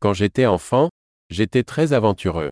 Quand 0.00 0.14
j'étais 0.14 0.46
enfant, 0.46 0.90
j'étais 1.28 1.64
très 1.64 1.92
aventureux. 1.92 2.50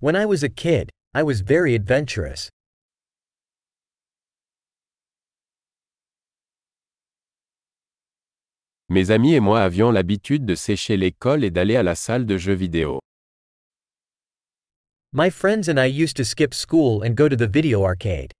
When 0.00 0.16
I 0.16 0.24
was 0.24 0.42
a 0.42 0.48
kid, 0.48 0.90
I 1.14 1.22
was 1.22 1.40
very 1.40 1.76
adventurous. 1.76 2.50
Mes 8.88 9.12
amis 9.12 9.34
et 9.34 9.40
moi 9.40 9.62
avions 9.62 9.92
l'habitude 9.92 10.44
de 10.44 10.56
sécher 10.56 10.96
l'école 10.96 11.44
et 11.44 11.50
d'aller 11.50 11.76
à 11.76 11.84
la 11.84 11.94
salle 11.94 12.26
de 12.26 12.36
jeux 12.36 12.54
vidéo. 12.54 12.98
My 15.12 15.30
friends 15.30 15.68
and 15.68 15.78
I 15.78 15.86
used 15.86 16.16
to 16.16 16.24
skip 16.24 16.52
school 16.52 17.04
and 17.04 17.14
go 17.14 17.28
to 17.28 17.36
the 17.36 17.46
video 17.46 17.84
arcade. 17.84 18.32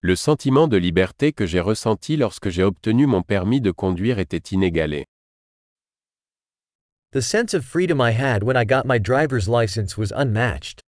Le 0.00 0.14
sentiment 0.14 0.68
de 0.68 0.76
liberté 0.76 1.32
que 1.32 1.44
j'ai 1.44 1.58
ressenti 1.58 2.16
lorsque 2.16 2.50
j'ai 2.50 2.62
obtenu 2.62 3.06
mon 3.06 3.22
permis 3.22 3.60
de 3.60 3.72
conduire 3.72 4.20
était 4.20 4.54
inégalé. 4.54 5.04
The 7.10 7.20
sense 7.20 7.52
of 7.52 7.64
freedom 7.64 8.00
I 8.00 8.12
had 8.12 8.44
when 8.44 8.56
I 8.56 8.64
got 8.64 8.86
my 8.86 9.00
driver's 9.00 9.48
license 9.48 9.98
was 9.98 10.12
unmatched. 10.12 10.82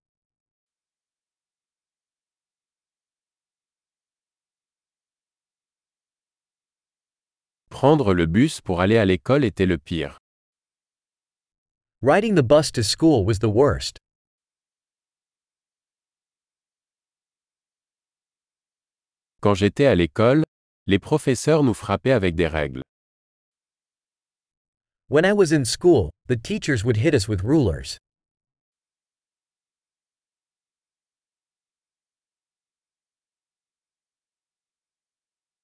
Prendre 7.69 8.13
le 8.13 8.27
bus 8.27 8.61
pour 8.61 8.79
aller 8.79 8.97
à 8.97 9.03
l'école 9.03 9.43
était 9.43 9.65
le 9.65 9.77
pire. 9.77 10.19
Riding 12.01 12.35
the 12.35 12.43
bus 12.43 12.71
to 12.71 12.81
school 12.81 13.25
was 13.25 13.39
the 13.39 13.49
worst. 13.49 13.97
Quand 19.41 19.55
j'étais 19.55 19.87
à 19.87 19.95
l'école, 19.95 20.43
les 20.85 20.99
professeurs 20.99 21.63
nous 21.63 21.73
frappaient 21.73 22.11
avec 22.11 22.35
des 22.35 22.45
règles. 22.45 22.83
When 25.09 25.25
I 25.25 25.33
was 25.33 25.51
in 25.51 25.65
school, 25.65 26.11
the 26.27 26.35
teachers 26.35 26.85
would 26.85 26.97
hit 26.97 27.15
us 27.15 27.27
with 27.27 27.41
rulers. 27.41 27.97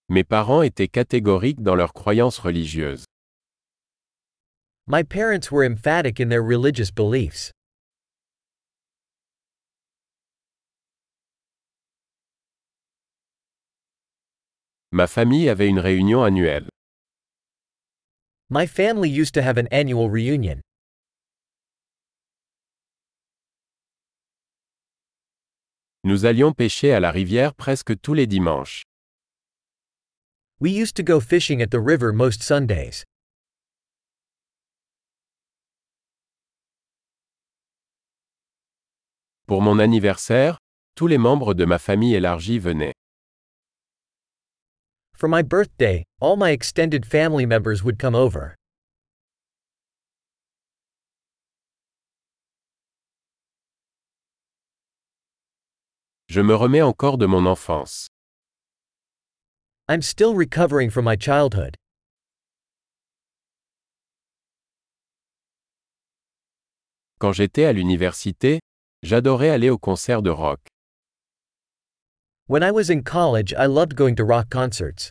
Mes 0.10 0.24
parents 0.24 0.64
étaient 0.64 0.88
catégoriques 0.88 1.62
dans 1.62 1.76
leurs 1.76 1.94
croyances 1.94 2.40
religieuses. 2.40 3.06
My 4.88 5.04
parents 5.04 5.52
were 5.52 5.64
emphatic 5.64 6.20
in 6.20 6.30
their 6.30 6.42
religious 6.42 6.90
beliefs. 6.90 7.52
Ma 14.92 15.06
famille 15.06 15.50
avait 15.50 15.68
une 15.68 15.80
réunion 15.80 16.24
annuelle. 16.24 16.70
My 18.50 18.66
family 18.66 19.10
used 19.10 19.34
to 19.34 19.42
have 19.42 19.58
an 19.58 19.68
annual 19.70 20.10
reunion. 20.10 20.62
Nous 26.06 26.26
allions 26.26 26.54
pêcher 26.54 26.94
à 26.94 27.02
la 27.02 27.12
rivière 27.12 27.54
presque 27.54 28.00
tous 28.00 28.14
les 28.14 28.28
dimanches. 28.28 28.84
We 30.62 30.72
used 30.72 30.96
to 30.96 31.04
go 31.04 31.20
fishing 31.20 31.62
at 31.62 31.68
the 31.70 31.82
river 31.82 32.14
most 32.14 32.42
Sundays. 32.42 33.04
Pour 39.48 39.62
mon 39.62 39.80
anniversaire, 39.80 40.58
tous 40.96 41.08
les 41.08 41.18
membres 41.18 41.54
de 41.54 41.66
ma 41.66 41.78
famille 41.78 42.16
élargie 42.16 42.60
venaient. 42.60 42.94
For 45.18 45.28
my 45.28 45.42
birthday, 45.42 46.04
all 46.22 46.36
my 46.36 46.52
extended 46.52 47.04
family 47.04 47.48
members 47.48 47.84
would 47.84 47.98
come 47.98 48.14
over. 48.14 48.56
Je 56.30 56.44
me 56.44 56.54
remets 56.54 56.84
encore 56.84 57.18
de 57.18 57.26
mon 57.26 57.48
enfance. 57.48 58.08
I'm 59.90 60.04
still 60.04 60.36
recovering 60.36 60.92
from 60.92 61.06
my 61.06 61.16
childhood. 61.16 61.78
Quand 67.20 67.34
j'étais 67.34 67.66
à 67.66 67.74
l'université, 67.74 68.60
j'adorais 69.02 69.50
aller 69.50 69.72
aux 69.72 69.80
concerts 69.80 70.22
de 70.22 70.30
rock. 70.30 70.67
When 72.50 72.64
I 72.64 72.72
was 72.72 72.90
in 72.90 73.04
college, 73.04 73.54
I 73.54 73.66
loved 73.66 73.98
going 73.98 74.16
to 74.16 74.24
rock 74.24 74.50
concerts. 74.50 75.10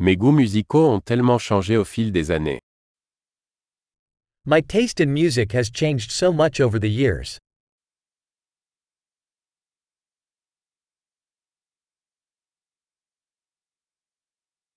Mes 0.00 0.16
goûts 0.16 0.32
musicaux 0.32 0.90
ont 0.90 1.00
tellement 1.00 1.38
changé 1.38 1.76
au 1.76 1.84
fil 1.84 2.10
des 2.10 2.32
années. 2.32 2.58
My 4.44 4.60
taste 4.60 5.00
in 5.00 5.12
music 5.12 5.52
has 5.52 5.70
changed 5.70 6.10
so 6.10 6.32
much 6.32 6.58
over 6.60 6.80
the 6.80 6.90
years. 6.90 7.38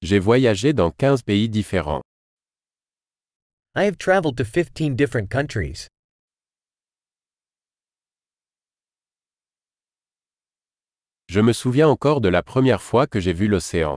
J'ai 0.03 0.19
voyagé 0.19 0.71
dans 0.73 0.91
15 0.91 1.23
pays 1.23 1.49
différents. 1.49 2.03
I 3.73 3.85
have 3.85 3.97
traveled 3.97 4.37
to 4.37 4.45
15 4.45 4.95
different 4.95 5.31
countries. 5.31 5.87
Je 11.33 11.39
me 11.39 11.53
souviens 11.53 11.87
encore 11.87 12.19
de 12.19 12.27
la 12.27 12.43
première 12.43 12.81
fois 12.81 13.07
que 13.07 13.21
j'ai 13.21 13.31
vu 13.31 13.47
l'océan. 13.47 13.95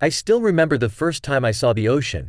I 0.00 0.10
still 0.10 0.40
remember 0.40 0.78
the 0.78 0.88
first 0.88 1.22
time 1.22 1.44
I 1.44 1.52
saw 1.52 1.74
the 1.74 1.88
ocean. 1.88 2.28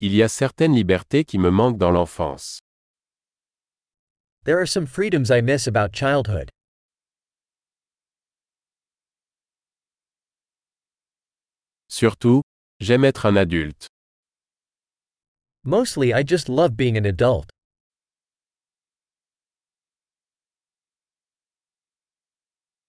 Il 0.00 0.14
y 0.14 0.22
a 0.22 0.28
certaines 0.28 0.74
libertés 0.74 1.24
qui 1.24 1.38
me 1.38 1.48
manquent 1.48 1.78
dans 1.78 1.90
l'enfance. 1.90 2.60
There 4.44 4.58
are 4.58 4.68
some 4.68 4.86
freedoms 4.86 5.30
I 5.30 5.40
miss 5.40 5.66
about 5.66 5.94
childhood. 5.94 6.50
Surtout, 11.88 12.42
j'aime 12.78 13.06
être 13.06 13.24
un 13.24 13.36
adulte. 13.36 13.91
Mostly, 15.64 16.12
I 16.12 16.24
just 16.24 16.48
love 16.48 16.76
being 16.76 16.96
an 16.96 17.06
adult. 17.06 17.48